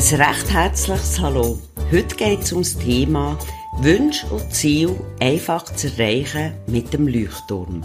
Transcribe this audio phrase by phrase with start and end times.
[0.00, 1.58] Ein recht herzliches Hallo.
[1.92, 3.38] Heute geht es um das Thema
[3.80, 7.84] Wünsche und Ziel einfach zu erreichen mit dem Leuchtturm.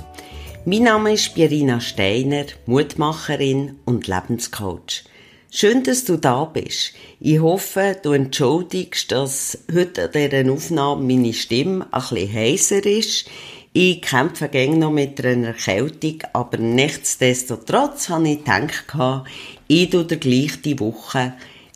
[0.64, 5.04] Mein Name ist Pierina Steiner, Mutmacherin und Lebenscoach.
[5.52, 6.94] Schön, dass du da bist.
[7.20, 13.26] Ich hoffe, du entschuldigst, dass heute an dieser Aufnahme meine Stimme ein bisschen heiser ist.
[13.74, 19.26] Ich kämpfe gäng noch mit einer Erkältung, aber nichtsdestotrotz habe ich gedacht,
[19.68, 21.34] ich tue dir gleich die Woche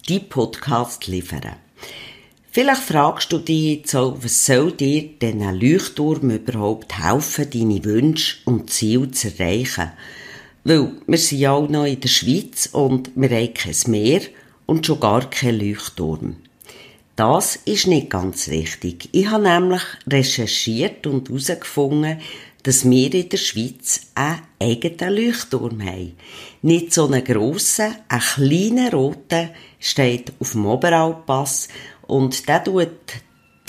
[0.09, 1.55] die Podcast liefern.
[2.51, 7.83] Vielleicht fragst du dich jetzt auch, was soll dir denn ein Leuchtturm überhaupt helfen, deine
[7.85, 9.91] Wünsche und Ziele zu erreichen?
[10.63, 14.21] Weil wir sind ja auch noch in der Schweiz und wir haben kein Meer
[14.65, 16.37] und schon gar kein Leuchtturm.
[17.15, 19.09] Das ist nicht ganz richtig.
[19.11, 22.17] Ich habe nämlich recherchiert und herausgefunden,
[22.63, 26.15] dass wir in der Schweiz einen eigenen Leuchtturm haben.
[26.61, 31.69] Nicht so einen grossen, einen kleinen roten steht auf dem Oberalpass
[32.07, 32.89] und der tut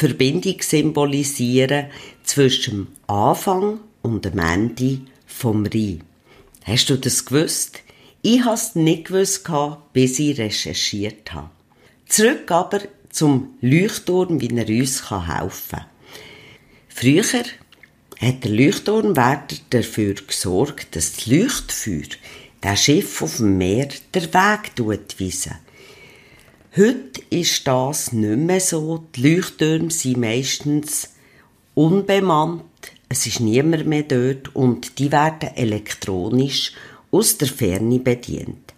[0.01, 1.87] die Verbindung symbolisieren
[2.25, 6.03] zwischen dem Anfang und dem Ende vom Rhein.
[6.64, 7.81] Hast du das gewusst?
[8.23, 9.48] Ich habe es nicht gewusst,
[9.92, 11.51] bis ich recherchiert habe.
[12.07, 15.86] Zurück aber zum Leuchtturm, wie er uns helfen kann.
[16.89, 17.45] Früher
[18.21, 22.09] hat der Leuchtturmwärter dafür gesorgt, dass das Leuchtfeuer
[22.63, 25.57] der Schiff auf dem Meer der Weg weisen.
[26.77, 29.07] Heute ist das nicht mehr so.
[29.17, 31.09] Die Leuchttürme sind meistens
[31.75, 32.63] unbemannt.
[33.09, 36.73] Es ist niemand mehr dort und die werden elektronisch
[37.11, 38.75] aus der Ferne bedient.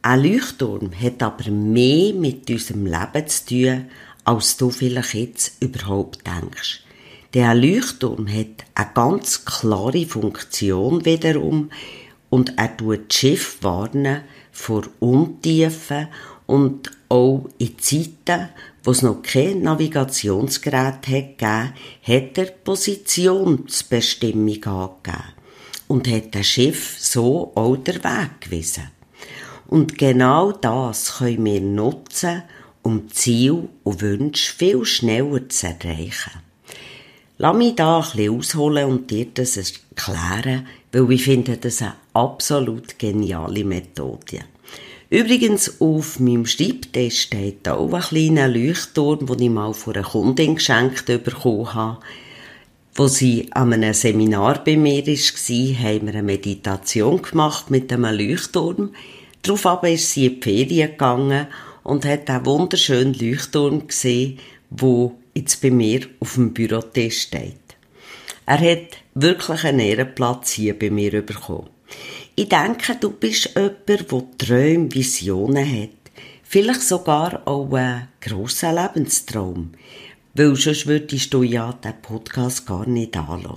[0.00, 3.86] Ein Leuchtturm hat aber mehr mit unserem Leben zu tun,
[4.24, 6.85] als du vielleicht jetzt überhaupt denkst.
[7.36, 11.70] Der Leuchtturm hat eine ganz klare Funktion wiederum
[12.30, 16.08] und er tut das Schiff warnen vor Untiefen
[16.46, 18.48] und auch in Zeiten,
[18.82, 25.34] wo es noch kein Navigationsgerät gegeben hat, hat er Positionsbestimmung angegeben
[25.88, 28.88] und hat das Schiff so auch der Weg gewiesen.
[29.66, 32.44] Und genau das können wir nutzen,
[32.80, 36.45] um Ziel und Wünsche viel schneller zu erreichen.
[37.38, 41.94] Lass mich da ein bisschen ausholen und dir das erklären, weil ich finde das eine
[42.14, 44.40] absolut geniale Methode.
[45.10, 50.54] Übrigens, auf meinem Schreibtisch steht auch ein kleiner Leuchtturm, den ich mal von einer Kundin
[50.54, 52.00] geschenkt bekommen habe.
[52.94, 58.16] Wo sie an einem Seminar bei mir war, haben wir eine Meditation gemacht mit einem
[58.16, 58.94] Leuchtturm.
[59.42, 61.46] Daraufhin ist sie in die Ferien gegangen
[61.84, 64.38] und hat einen wunderschönen Leuchtturm gesehen,
[64.70, 67.76] wo jetzt bei mir auf dem Bürotisch steht.
[68.46, 71.70] Er hat wirklich einen Ehrenplatz hier bei mir bekommen.
[72.34, 74.06] Ich denke, du bist jemand, der
[74.38, 75.90] Träume, Visionen hat.
[76.42, 79.72] Vielleicht sogar auch einen grossen Lebenstraum.
[80.34, 83.56] Weil sonst würdest du ja den Podcast gar nicht anhören.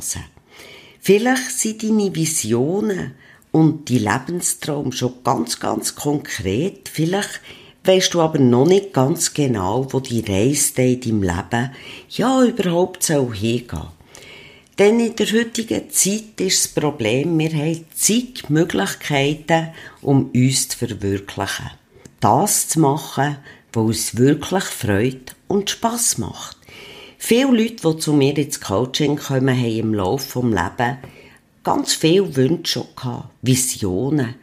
[1.01, 3.15] Vielleicht sind deine Visionen
[3.51, 6.89] und die Lebenstraum schon ganz, ganz konkret.
[6.89, 7.41] Vielleicht
[7.89, 11.71] weisst du aber noch nicht ganz genau, wo die Reise in deinem Leben
[12.09, 13.87] ja überhaupt soll hingehen.
[14.77, 19.69] Denn in der heutigen Zeit ist das Problem, wir haben zig Möglichkeiten,
[20.01, 21.71] um uns zu verwirklichen.
[22.19, 23.37] Das zu machen,
[23.73, 26.57] was uns wirklich Freude und Spass macht.
[27.17, 30.97] Viele Leute, die zu mir ins Coaching kommen, haben im Laufe des Lebens
[31.63, 34.35] ganz viele Wünsche gehabt, Visionen,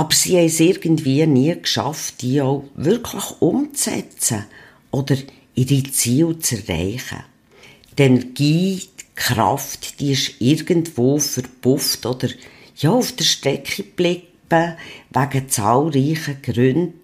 [0.00, 4.46] aber sie haben es irgendwie nie geschafft, die auch wirklich umzusetzen
[4.90, 5.14] oder
[5.54, 7.18] ihre Ziele zu erreichen.
[7.98, 12.30] Die Energie, die Kraft, die ist irgendwo verpufft oder
[12.76, 14.76] ja, auf der Strecke geblieben,
[15.10, 16.94] wegen zahlreichen Gründen.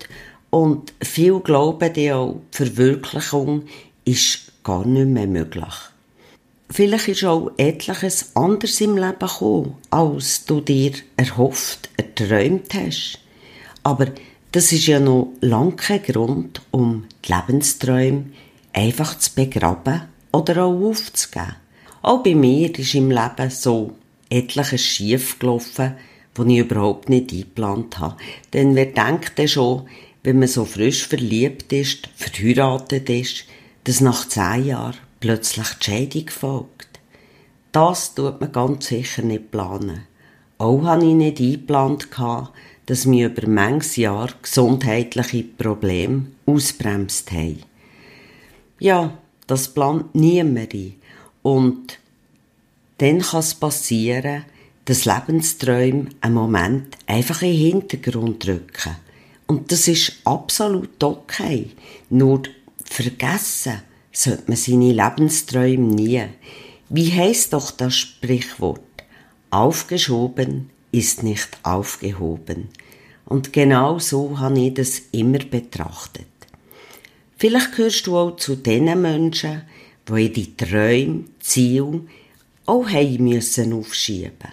[0.48, 3.64] Und viele glauben die auch, die Verwirklichung
[4.06, 5.74] ist gar nicht mehr möglich.
[6.68, 13.20] Vielleicht ist auch etliches anders im Leben gekommen, als du dir erhofft, erträumt hast.
[13.82, 14.06] Aber
[14.50, 18.26] das ist ja noch lange kein Grund, um die Lebensträume
[18.72, 20.02] einfach zu begraben
[20.32, 21.56] oder auch aufzugeben.
[22.02, 23.92] Auch bei mir ist im Leben so
[24.28, 25.94] etliches schief gelaufen,
[26.34, 28.16] das ich überhaupt nicht eingeplant habe.
[28.52, 29.88] Denn wer denkt denn schon,
[30.22, 33.44] wenn man so frisch verliebt ist, verheiratet ist,
[33.84, 37.00] dass nach zehn Jahren plötzlich die Scheidung folgt.
[37.72, 40.06] Das tut man ganz sicher nicht planen.
[40.58, 42.08] Auch habe ich nicht eingeplant,
[42.86, 47.62] dass mir über manches Jahr gesundheitliche Probleme ausbremst haben.
[48.78, 50.94] Ja, das plant niemand ein.
[51.42, 51.98] Und
[52.98, 54.44] dann kann es passieren,
[54.86, 58.96] dass Lebensträume einen Moment einfach in den Hintergrund rücken
[59.46, 61.70] Und das ist absolut okay.
[62.08, 62.42] Nur
[62.84, 63.82] vergessen
[64.16, 66.22] sollte man seine Lebensträume nie.
[66.88, 68.80] Wie heißt doch das Sprichwort?
[69.50, 72.68] Aufgeschoben ist nicht aufgehoben.
[73.26, 76.26] Und genau so habe ich das immer betrachtet.
[77.36, 79.62] Vielleicht gehörst du auch zu den Menschen,
[80.08, 82.00] die ihre Träume, Ziele
[82.64, 84.52] auch haben müssen aufschieben.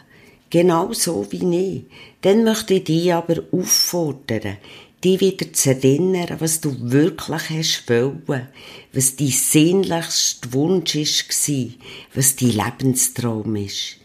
[0.49, 1.83] Genau so wie ich.
[2.21, 4.57] Dann möchte ich dich aber auffordern,
[5.03, 8.47] dich wieder zu erinnern, was du wirklich hast wollen,
[8.93, 11.67] was dein sehnlichster Wunsch war,
[12.13, 13.97] was dein Lebenstraum ist.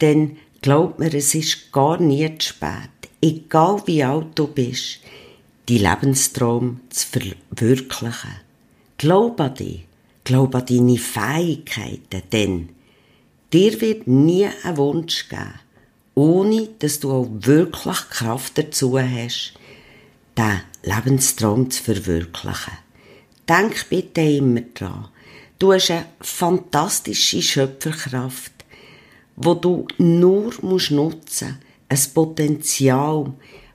[0.00, 2.90] Denn glaub mir, es ist gar nie zu spät,
[3.20, 5.00] egal wie alt du bist,
[5.66, 8.40] dein Lebenstraum zu verwirklichen.
[8.98, 9.86] Glaub an dich,
[10.24, 12.68] glaub an deine Fähigkeiten, denn
[13.52, 15.54] dir wird nie ein Wunsch geben,
[16.14, 19.54] ohne dass du auch wirklich Kraft dazu hast,
[20.36, 22.78] den Lebenstraum zu verwirklichen.
[23.48, 25.08] Denk bitte immer dran,
[25.58, 28.52] du hast eine fantastische Schöpferkraft,
[29.36, 31.58] wo du nur musst nutzen,
[31.88, 33.32] ein Potenzial,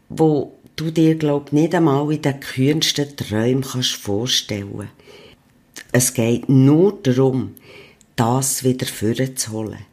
[0.10, 4.90] wo du dir glaub nicht einmal in den kühnsten Träumen kannst vorstellen.
[5.92, 7.56] Es geht nur darum,
[8.16, 9.86] das wieder vorzuholen,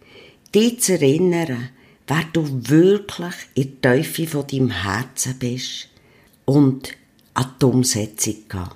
[0.55, 1.71] dich zu erinnern,
[2.07, 5.89] wer du wirklich in der Teufel von deinem Herzen bist
[6.45, 6.91] und
[7.35, 8.69] an die Umsetzung gehen.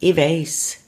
[0.00, 0.78] Ich weiss,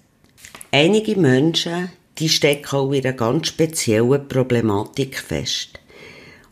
[0.70, 5.80] einige Menschen, die stecken auch in einer ganz speziellen Problematik fest.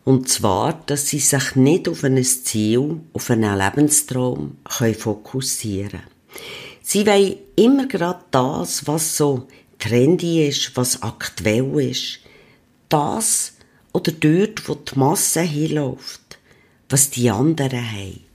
[0.05, 6.03] Und zwar, dass sie sich nicht auf ein Ziel, auf einen Lebenstraum fokussieren können.
[6.83, 9.49] Sie wollen immer gerade das, was so
[9.81, 12.21] trendy ist, was aktuell ist.
[12.89, 13.55] Das
[13.93, 16.39] oder dort, wo die Masse hinläuft,
[16.89, 18.26] was die anderen haben.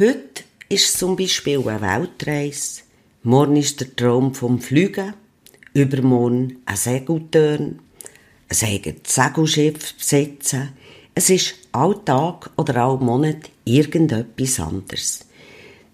[0.00, 2.82] Heute ist zum Beispiel eine Weltreise,
[3.24, 5.14] morgen ist der Traum vom Fliegen,
[5.74, 7.80] übermorgen ein Segeltörn,
[8.48, 10.68] ein eigenes Segelschiff besetzen.
[11.16, 15.26] Es ist Alltag oder all Monat irgendetwas anderes.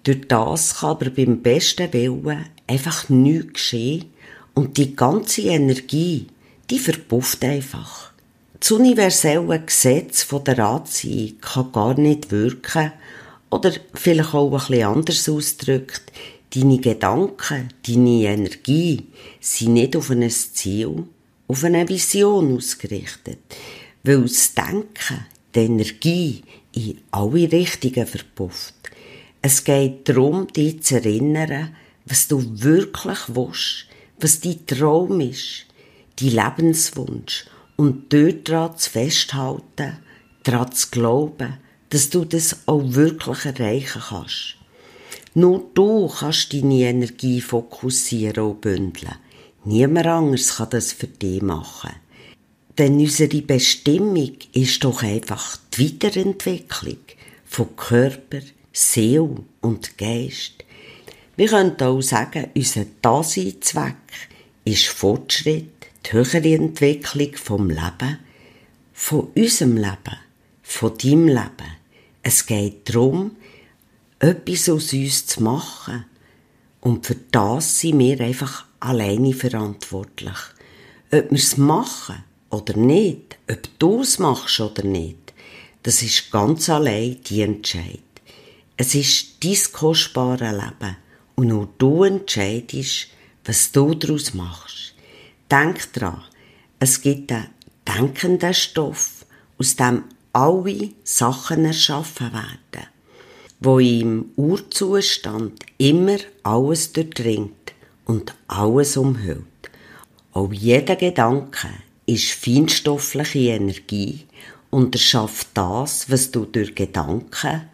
[0.02, 4.12] Durch das kann aber beim besten Willen einfach nichts geschehen
[4.52, 6.26] und die ganze Energie,
[6.68, 8.12] die verpufft einfach.
[8.60, 12.92] Das universelle Gesetz der Anziehung kann gar nicht wirken
[13.54, 16.02] oder vielleicht auch bisschen anders ausgedrückt,
[16.54, 19.06] deine Gedanken, deine Energie
[19.40, 21.04] sind nicht auf ein Ziel,
[21.46, 23.38] auf eine Vision ausgerichtet,
[24.02, 26.42] weil das Denken, die Energie
[26.72, 28.74] in alle Richtungen verpufft.
[29.40, 31.76] Es geht darum, dich zu erinnern,
[32.06, 33.86] was du wirklich willst,
[34.18, 35.66] was dein Traum ist,
[36.20, 37.46] dein Lebenswunsch
[37.76, 39.98] und dort dran zu festhalten,
[40.42, 41.58] daran zu glauben,
[41.90, 44.56] dass du das auch wirklich erreichen kannst.
[45.34, 49.14] Nur du kannst deine Energie fokussieren und bündeln.
[49.64, 51.90] Niemand anderes kann das für dich machen.
[52.78, 56.98] Denn unsere Bestimmung ist doch einfach die Weiterentwicklung
[57.44, 58.40] von Körper,
[58.72, 60.64] Seele und Geist.
[61.36, 63.96] Wir können auch sagen, unser Daseinszweck
[64.64, 65.70] ist Fortschritt,
[66.06, 68.18] die höhere Entwicklung vom Leben,
[68.92, 70.18] von unserem Leben,
[70.64, 71.76] von deinem Leben.
[72.22, 73.36] Es geht darum,
[74.18, 76.06] etwas aus uns zu machen.
[76.80, 80.36] Und für das sind wir einfach alleine verantwortlich.
[81.12, 85.32] Ob wir es machen oder nicht, ob du es machst oder nicht,
[85.82, 88.00] das ist ganz allein die Entscheidung.
[88.76, 90.96] Es ist dein kostbare Leben
[91.36, 93.08] und nur du entscheidest,
[93.44, 94.94] was du daraus machst.
[95.50, 96.22] Denk dran,
[96.78, 97.48] es gibt einen
[97.86, 99.26] denkenden Stoff,
[99.58, 102.88] aus dem alle Sachen erschaffen werden,
[103.60, 107.72] wo im Urzustand immer alles durchdringt
[108.04, 109.44] und alles umhüllt.
[110.32, 111.68] Auch jeder Gedanke
[112.06, 114.26] ist feinstoffliche Energie
[114.70, 117.68] und erschafft das, was du durch Gedanken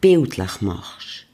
[0.00, 1.26] bildlich machst.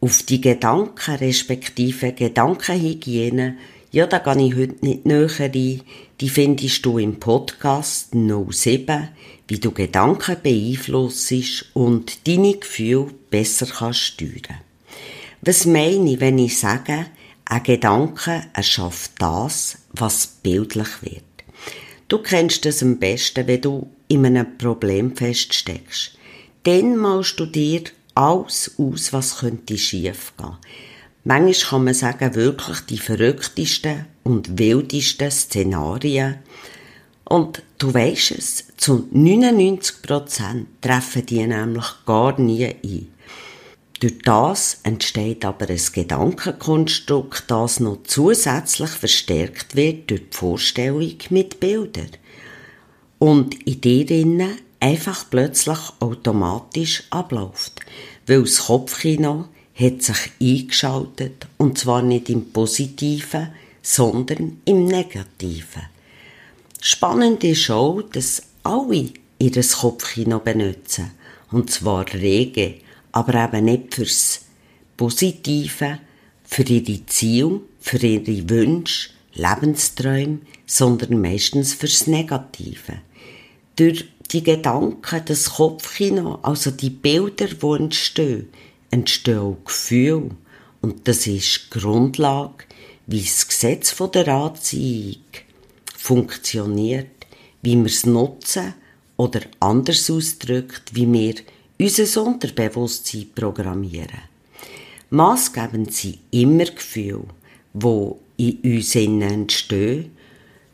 [0.00, 3.56] Auf die Gedanken respektive Gedankenhygiene,
[3.90, 5.82] ja, da gehe ich heute nicht näher ein,
[6.20, 9.08] die findest du im Podcast 07,
[9.46, 14.60] wie du Gedanken beeinflussst und deine Gefühle besser kannst steuern.
[15.40, 17.06] Was meine ich, wenn ich sage,
[17.44, 21.22] ein Gedanke erschafft das, was bildlich wird?
[22.08, 26.18] Du kennst es am besten, wenn du in einem Problem feststeckst
[26.68, 30.56] dann malst du dir alles aus, was könnte schief gehen.
[31.24, 36.36] Manchmal kann man sagen, wirklich die verrücktesten und wildesten Szenarien.
[37.24, 43.08] Und du weisst es, zu 99% treffen die nämlich gar nie ein.
[44.00, 51.58] Durch das entsteht aber ein Gedankenkonstrukt, das noch zusätzlich verstärkt wird durch die Vorstellung mit
[51.58, 52.10] Bildern.
[53.18, 54.48] Und in dir
[54.80, 57.80] einfach plötzlich automatisch abläuft,
[58.26, 59.46] weil das Kopfkino
[59.78, 63.48] hat sich eingeschaltet und zwar nicht im Positiven,
[63.82, 65.82] sondern im Negativen.
[66.80, 71.12] Spannend ist auch, dass alle ihr Kopfkino benutzen.
[71.50, 72.74] Und zwar rege,
[73.12, 74.42] aber eben nicht fürs
[74.96, 75.98] Positive,
[76.44, 82.98] für ihre Ziele, für ihre Wünsche, Lebensträume, sondern meistens fürs Negative.
[83.76, 88.48] Durch die Gedanken, das Kopfkino, also die Bilder, die entstehen,
[88.90, 90.30] entstehen auch Gefühle.
[90.80, 92.64] Und das ist die Grundlage,
[93.06, 95.22] wie das Gesetz der Anziehung
[95.96, 97.06] funktioniert,
[97.62, 98.74] wie wir es nutzen
[99.16, 101.34] oder anders ausdrückt, wie wir
[101.80, 104.28] unser Unterbewusstsein programmieren.
[105.10, 107.24] Maßgebend sind immer Gefühle,
[107.72, 110.12] die in uns entstehen,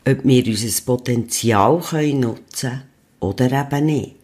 [0.06, 1.80] ob wir unser Potenzial
[2.14, 2.82] nutzen können
[3.20, 4.23] oder eben nicht.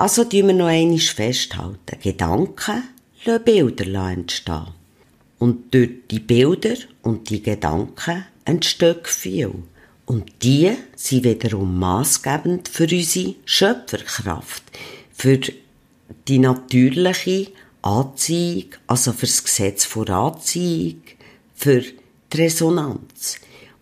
[0.00, 2.00] Also tun wir noch einmal festhalten.
[2.02, 2.84] Gedanken
[3.26, 4.68] lassen Bilder entstehen.
[5.38, 9.62] Und durch die Bilder und die Gedanken entstehen Gefühle.
[10.06, 14.62] Und die sind wiederum maßgebend für unsere Schöpferkraft,
[15.12, 15.38] für
[16.28, 17.48] die natürliche
[17.82, 21.02] Anziehung, also für das Gesetz vor Anziehung,
[21.54, 23.38] für die Resonanz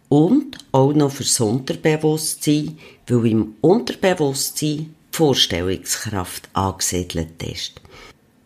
[0.09, 7.81] und auch noch fürs Unterbewusstsein, weil im Unterbewusstsein Vorstellungskraft angesiedelt ist.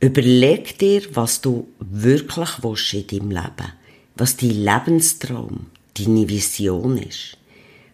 [0.00, 3.72] Überleg dir, was du wirklich willst in deinem Leben,
[4.16, 5.66] was dein Lebenstraum,
[5.98, 7.36] deine Vision ist.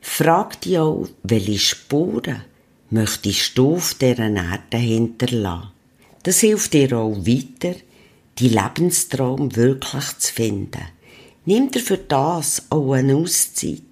[0.01, 2.45] Frag dich auch, welche Spuren
[2.91, 5.73] möchtest du auf dieser Erde hinterlassen.
[6.23, 7.75] Das hilft dir auch weiter,
[8.39, 10.87] die Lebenstraum wirklich zu finden.
[11.47, 13.88] Nimm dir für das auch eine Auszeit.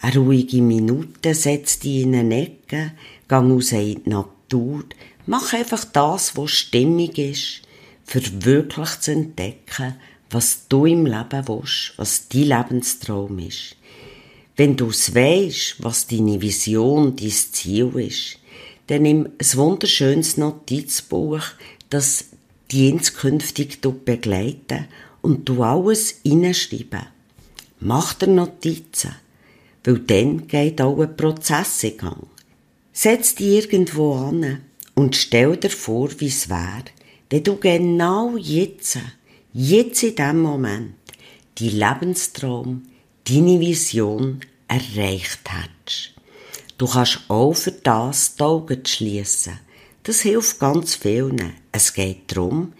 [0.00, 2.92] Eine ruhige Minute, setz dich in eine Ecke,
[3.28, 4.84] gang raus in die Natur,
[5.26, 7.62] mach einfach das, was stimmig ist,
[8.04, 9.96] für wirklich zu entdecken,
[10.30, 13.76] was du im Leben willst, was dein Lebenstraum ist.
[14.56, 18.38] Wenn du es weisst, was deine Vision, dein Ziel ist,
[18.86, 21.42] dann nimm ein wunderschönes Notizbuch,
[21.90, 22.26] das
[22.70, 24.86] die inskünftig begleiten
[25.22, 27.06] und du alles hineinschreiben.
[27.80, 29.14] Mach dir Notizen,
[29.86, 32.26] weil dann geht auch ein Prozess in Gang.
[32.92, 34.62] Setz dich irgendwo an
[34.94, 36.84] und stell dir vor, wie es wäre,
[37.30, 38.98] wenn du genau jetzt,
[39.52, 40.94] jetzt in dem Moment,
[41.58, 42.82] die Lebenstraum,
[43.28, 46.14] deine Vision erreicht hättest.
[46.78, 49.60] Du kannst auch für das die Augen schliessen.
[50.02, 51.52] Das hilft ganz vielen.
[51.70, 52.72] Es geht darum,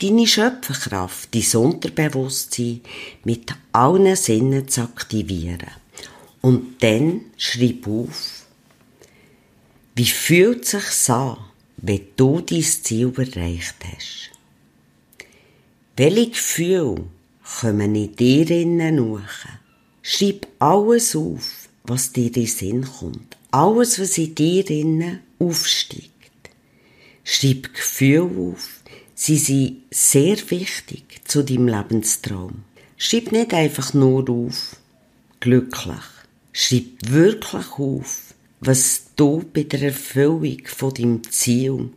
[0.00, 2.80] deine Schöpferkraft, dein Unterbewusstsein
[3.24, 5.79] mit allen Sinnen zu aktivieren.
[6.40, 8.46] Und dann schreib auf,
[9.94, 11.36] wie fühlt sich an,
[11.76, 14.30] wenn du dein Ziel erreicht hast?
[15.96, 17.04] Welche Gefühle
[17.60, 19.20] kommen in dir innen hoch?
[20.00, 23.36] Schreib alles auf, was dir in den Sinn kommt.
[23.50, 26.10] Alles, was in dir innen aufsteigt.
[27.22, 28.80] Schreib Gefühle auf.
[29.14, 32.64] Sie sind sehr wichtig zu deinem Lebenstraum.
[32.96, 34.76] Schreib nicht einfach nur auf,
[35.40, 36.19] glücklich.
[36.52, 41.90] Schreib wirklich auf, was du bei der Erfüllung von deinem Ziel,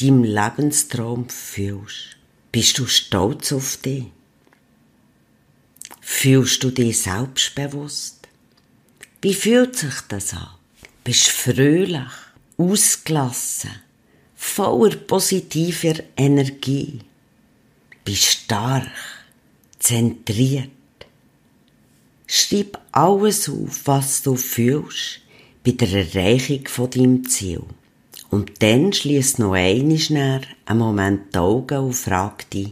[0.00, 2.16] deinem Lebenstraum fühlst.
[2.52, 4.06] Bist du stolz auf dich?
[6.00, 8.28] Fühlst du dich selbstbewusst?
[9.22, 10.48] Wie fühlt sich das an?
[11.04, 12.10] Bist fröhlich,
[12.56, 13.70] ausgelassen,
[14.34, 17.00] voller positiver Energie?
[18.04, 18.90] Bist stark,
[19.78, 20.70] zentriert?
[22.32, 25.20] Schreib alles auf, was du fühlst
[25.64, 27.64] bei der Erreichung von deinem Ziel.
[28.30, 32.68] Und dann schließ noch einmal einen Moment die Augen und frag dich,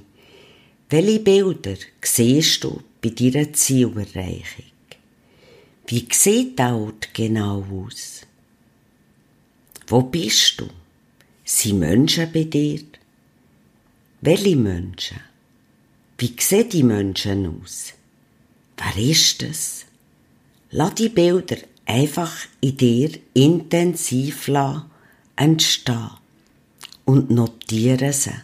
[0.91, 4.67] welche Bilder siehst du bei deiner Zielerreichung?
[5.89, 8.21] Wie sieht der Ort genau aus?
[9.89, 10.69] Wo bist du?
[11.45, 12.85] Sind Menschen bei dir?
[14.21, 15.19] Welche Menschen?
[16.17, 17.98] Wie sehen die Menschen aus?
[18.79, 19.87] Wer ist es?
[20.71, 21.57] Lass die Bilder
[21.87, 24.51] einfach in dir intensiv
[25.37, 26.11] entstehen
[27.05, 28.35] und notiere sie.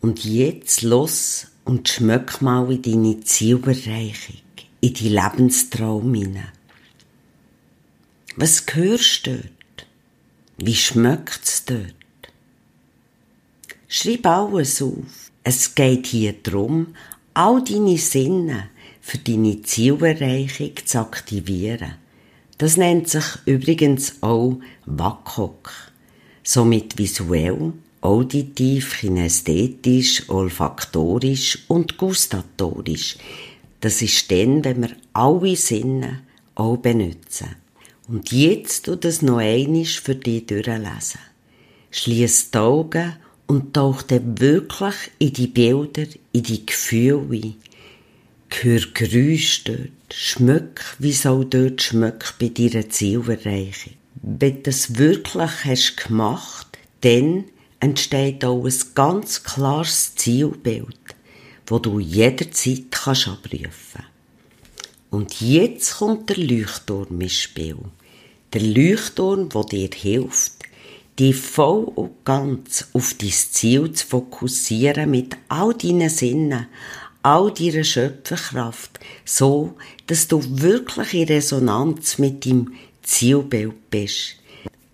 [0.00, 4.36] Und jetzt los und schmöck mal in deine Zielerreichung,
[4.80, 6.52] in die Lebenstraum hinein.
[8.36, 9.86] Was hörst du dort?
[10.58, 11.94] Wie schmeckt's dort?
[13.88, 15.32] Schreib alles auf.
[15.42, 16.94] Es geht hier darum,
[17.34, 18.70] all deine Sinne
[19.08, 21.94] für deine Zielerreichung zu aktivieren.
[22.58, 25.70] Das nennt sich übrigens auch WAKOK.
[26.42, 27.72] Somit visuell,
[28.02, 33.16] auditiv, kinästhetisch, olfaktorisch und gustatorisch.
[33.80, 36.20] Das ist dann, wenn wir alle Sinne
[36.54, 37.56] auch benutzen.
[38.08, 41.20] Und jetzt tu das noch einisch für dich durchlesen.
[41.92, 47.54] Schließ die Augen und tauch dann wirklich in die Bilder, in die Gefühle ein.
[48.50, 53.94] Hör Geräusche dort, schmück, wie soll dort schmück bei deiner Zielerreichung.
[54.20, 56.66] Wenn du das wirklich hast gemacht,
[57.02, 57.44] dann
[57.78, 60.98] entsteht auch ein ganz klares Zielbild,
[61.66, 64.04] wo du jederzeit kannst abrufen.
[65.10, 67.78] Und jetzt kommt der Leuchtturm ins Spiel.
[68.52, 70.52] Der Leuchtturm, der dir hilft,
[71.18, 76.66] dich voll und ganz auf dein Ziel zu fokussieren mit all deinen Sinnen,
[77.22, 84.36] all deiner Schöpferkraft, so, dass du wirklich in Resonanz mit deinem Zielbild bist.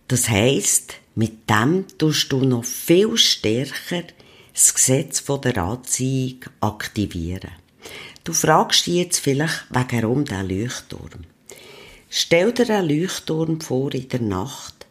[0.08, 4.02] Das heisst, mit dem tust du noch viel stärker
[4.52, 7.50] das Gesetz der Anziehung aktivieren.
[8.22, 11.24] Du fragst dich jetzt vielleicht, warum der Leuchtturm?
[12.08, 14.86] Stell dir einen Leuchtturm vor in der Nacht,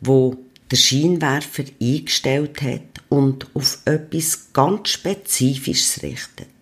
[0.00, 0.36] wo
[0.70, 6.53] der Scheinwerfer eingestellt hat und auf etwas ganz Spezifisches richtet.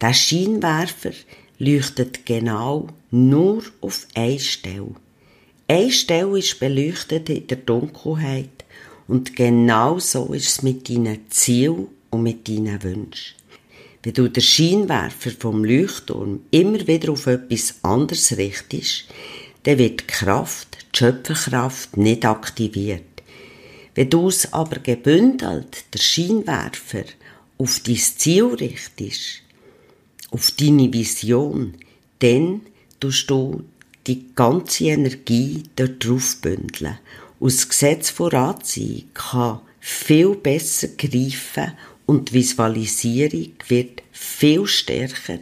[0.00, 1.12] Der Scheinwerfer
[1.58, 4.94] leuchtet genau nur auf eine Stelle.
[5.68, 8.64] Eine Stelle ist beleuchtet in der Dunkelheit
[9.08, 13.36] und genau so ist es mit deinen Zielen und mit deinen Wünschen.
[14.02, 19.06] Wenn du den Scheinwerfer vom Leuchtturm immer wieder auf etwas anderes richtest,
[19.62, 23.02] dann wird die Kraft, die Schöpferkraft nicht aktiviert.
[23.94, 27.04] Wenn du es aber gebündelt, der Scheinwerfer,
[27.58, 29.42] auf dein Ziel richtest,
[30.30, 31.74] auf deine Vision,
[32.18, 32.62] dann
[33.00, 33.64] tust du
[34.06, 36.98] die ganze Energie dort drauf bündeln.
[37.38, 41.72] Und das Gesetz von Anziehung kann viel besser greifen
[42.06, 45.40] und die Visualisierung wird viel stärker,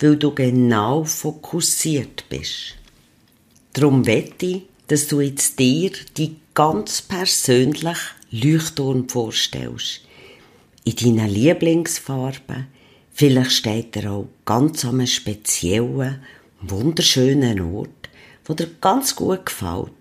[0.00, 2.76] weil du genau fokussiert bist.
[3.72, 7.98] Darum wette ich, dass du jetzt dir die ganz persönlich
[8.30, 10.02] Leuchtturm vorstellst.
[10.84, 12.66] In deinen Lieblingsfarben,
[13.20, 16.22] Vielleicht steht er auch ganz an einem speziellen,
[16.62, 18.08] wunderschönen Ort,
[18.46, 19.92] wo dir ganz gut gefällt.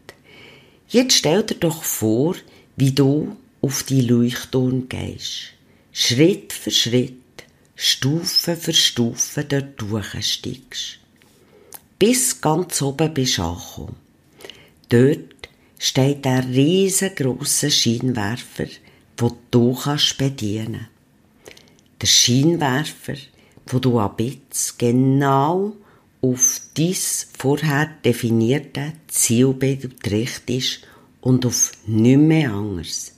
[0.87, 2.37] Jetzt stell dir doch vor,
[2.77, 5.51] wie du auf die Leuchtturm gehst.
[5.91, 7.43] Schritt für Schritt,
[7.75, 10.99] Stufe für Stufe dort durchsteigst.
[11.99, 13.97] Bis ganz oben bist du angekommen.
[14.87, 18.67] Dort steht ein riesengroßer Scheinwerfer,
[19.17, 20.87] wo du kannst bedienen
[22.01, 23.15] der Scheinwerfer,
[23.67, 25.73] wo du ab jetzt genau
[26.21, 30.81] auf dies vorher definierte Zielbild richtest
[31.21, 33.15] und auf nichts mehr anderes.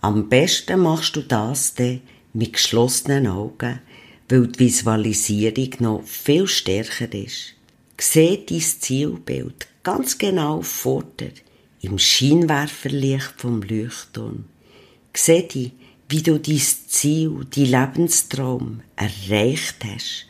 [0.00, 2.00] Am besten machst du das dann
[2.32, 3.80] mit geschlossenen Augen,
[4.28, 7.54] weil die Visualisierung noch viel stärker ist.
[7.98, 11.32] Seh dein Zielbild ganz genau vor dir,
[11.80, 14.46] im Scheinwerferlicht vom Leuchtturm.
[15.14, 15.72] Seh dich
[16.08, 20.26] wie du dein Ziel, dein Lebenstraum erreicht hast.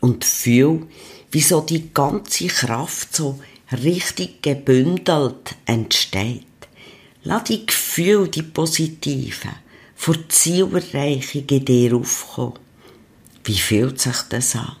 [0.00, 0.86] Und fühl,
[1.30, 3.40] wie so die ganze Kraft so
[3.72, 6.44] richtig gebündelt entsteht.
[7.24, 9.50] Lass die Gefühle, die positiven,
[9.94, 12.58] vor Zielerreichung in dir aufkommen.
[13.44, 14.76] Wie fühlt sich das an?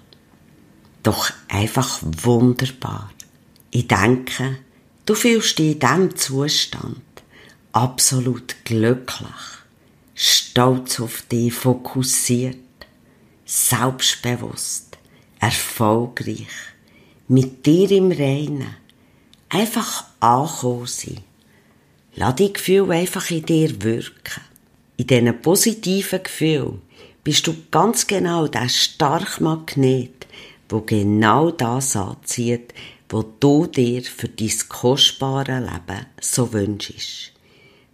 [1.02, 3.10] Doch einfach wunderbar.
[3.70, 4.58] Ich denke,
[5.04, 7.02] du fühlst dich in diesem Zustand
[7.72, 9.57] absolut glücklich
[10.18, 12.56] stolz auf dich, fokussiert,
[13.46, 14.98] selbstbewusst,
[15.38, 16.48] erfolgreich,
[17.28, 18.74] mit dir im Reinen,
[19.48, 21.20] einfach angekommen sein.
[22.16, 24.42] Lass die Gefühle einfach in dir wirken.
[24.96, 26.82] In diesen positiven Gefühlen
[27.22, 30.26] bist du ganz genau der starke Magnet,
[30.68, 32.74] wo genau das anzieht,
[33.08, 37.32] wo du dir für dein kostbare Leben so wünschst.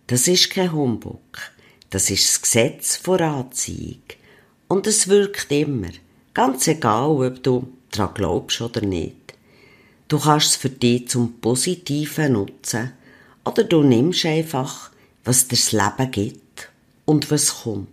[0.07, 1.54] Das ist kein Humbug.
[1.95, 4.03] Das ist das Gesetz vor Anziehung.
[4.67, 5.91] Und es wirkt immer.
[6.35, 9.15] Ganz egal, ob du daran glaubst oder nicht.
[10.09, 12.95] Du kannst es für dich zum Positiven nutzen
[13.45, 14.91] oder du nimmst einfach,
[15.23, 16.69] was dir das Leben gibt
[17.05, 17.87] und was kommt.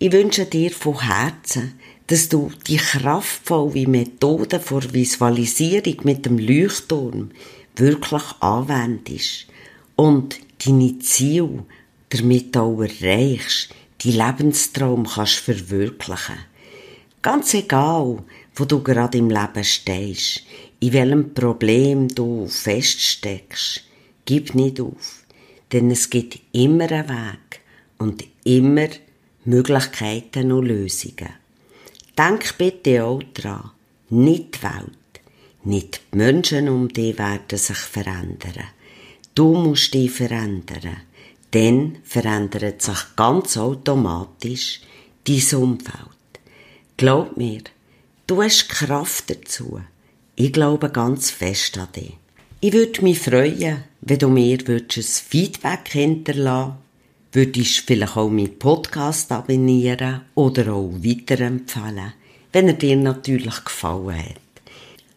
[0.00, 7.30] Ich wünsche dir von Herzen, dass du die kraftvolle Methode vor Visualisierung mit dem Leuchtturm
[7.76, 9.46] wirklich anwendest
[9.94, 11.66] und deine Ziele
[12.10, 13.70] damit auch erreichst,
[14.02, 16.38] die Lebenstraum kannst verwirklichen.
[17.22, 18.22] Ganz egal,
[18.54, 20.42] wo du gerade im Leben stehst,
[20.80, 23.82] in welchem Problem du feststeckst,
[24.24, 25.24] gib nicht auf,
[25.72, 27.60] denn es gibt immer einen Weg
[27.98, 28.88] und immer
[29.44, 31.34] Möglichkeiten und Lösungen.
[32.16, 33.70] Denk bitte auch dran,
[34.10, 35.20] nicht die Welt,
[35.64, 38.68] nicht die Menschen um dich werden sich verändern.
[39.34, 41.02] Du musst dich verändern.
[41.52, 44.80] Dann verändert sich ganz automatisch
[45.24, 46.10] dein Umfeld.
[46.96, 47.62] Glaub mir,
[48.26, 49.80] du hast Kraft dazu.
[50.34, 52.16] Ich glaube ganz fest an dich.
[52.60, 56.76] Ich würde mich freuen, wenn du mir ein Feedback hinterlassen
[57.36, 62.14] würdest vielleicht auch meinen Podcast abonnieren oder auch weiterempfehlen,
[62.50, 64.40] wenn er dir natürlich gefallen hat.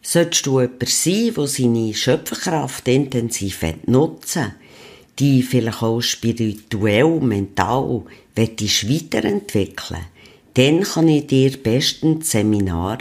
[0.02, 4.52] Solltest du jemand sein, der seine Schöpferkraft intensiv nutzen
[5.18, 8.02] die vielleicht auch spirituell, mental
[8.36, 10.06] weiterentwickeln
[10.54, 12.98] dann kann ich dir bestens Seminar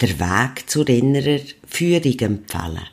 [0.00, 2.88] «Der Weg zur inneren Führung» empfehlen.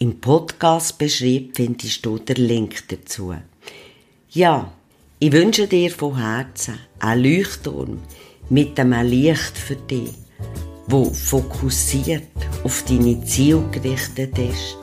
[0.00, 3.34] Im Podcast-Beschrieb findest du den Link dazu.
[4.30, 4.72] Ja,
[5.20, 8.00] ich wünsche dir von Herzen einen Leuchtturm
[8.50, 10.10] mit einem Licht für dich,
[10.88, 12.24] wo fokussiert
[12.64, 14.76] auf deine Ziele gerichtet ist,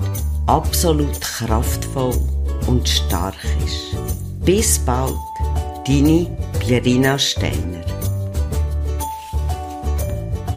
[0.48, 2.18] absolut kraftvoll
[2.68, 3.96] und stark ist.
[4.46, 5.16] Bis bald,
[5.86, 6.28] deine
[6.60, 7.82] Pierina Steiner.